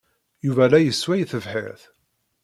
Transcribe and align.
Yuba 0.45 0.65
la 0.71 0.79
yessway 0.81 1.21
tebḥirt. 1.31 1.83